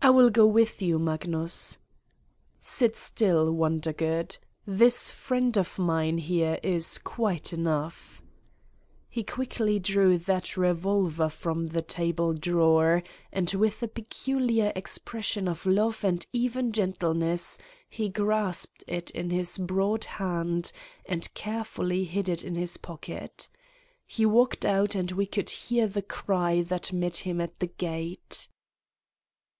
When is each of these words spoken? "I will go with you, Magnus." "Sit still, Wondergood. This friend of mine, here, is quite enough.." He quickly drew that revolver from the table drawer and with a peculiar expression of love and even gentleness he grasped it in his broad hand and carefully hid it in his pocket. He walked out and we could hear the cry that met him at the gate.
"I 0.00 0.10
will 0.10 0.30
go 0.30 0.46
with 0.46 0.80
you, 0.80 0.96
Magnus." 1.00 1.78
"Sit 2.60 2.96
still, 2.96 3.52
Wondergood. 3.52 4.38
This 4.64 5.10
friend 5.10 5.58
of 5.58 5.80
mine, 5.80 6.18
here, 6.18 6.60
is 6.62 6.98
quite 6.98 7.52
enough.." 7.52 8.22
He 9.10 9.24
quickly 9.24 9.80
drew 9.80 10.18
that 10.18 10.56
revolver 10.56 11.28
from 11.28 11.70
the 11.70 11.82
table 11.82 12.32
drawer 12.32 13.02
and 13.32 13.50
with 13.50 13.82
a 13.82 13.88
peculiar 13.88 14.70
expression 14.76 15.48
of 15.48 15.66
love 15.66 16.04
and 16.04 16.24
even 16.32 16.70
gentleness 16.70 17.58
he 17.90 18.08
grasped 18.08 18.84
it 18.86 19.10
in 19.10 19.30
his 19.30 19.58
broad 19.58 20.04
hand 20.04 20.70
and 21.06 21.34
carefully 21.34 22.04
hid 22.04 22.28
it 22.28 22.44
in 22.44 22.54
his 22.54 22.76
pocket. 22.76 23.48
He 24.06 24.24
walked 24.24 24.64
out 24.64 24.94
and 24.94 25.10
we 25.10 25.26
could 25.26 25.50
hear 25.50 25.88
the 25.88 26.02
cry 26.02 26.62
that 26.62 26.92
met 26.92 27.16
him 27.16 27.40
at 27.40 27.58
the 27.58 27.66
gate. 27.66 28.46